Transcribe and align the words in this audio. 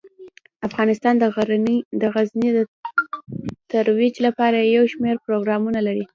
افغانستان 0.67 1.13
د 2.01 2.03
غزني 2.15 2.49
د 2.55 2.59
ترویج 3.71 4.15
لپاره 4.25 4.57
یو 4.75 4.83
شمیر 4.93 5.15
پروګرامونه 5.25 5.79
لري. 5.87 6.05